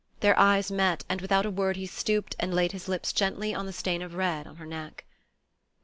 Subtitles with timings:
[0.21, 3.67] Their eyes met; and without a word he stooped and laid his lips gently on
[3.67, 5.05] the stain of red on her neck.